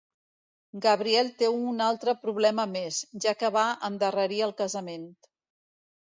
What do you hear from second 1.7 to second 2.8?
un altre problema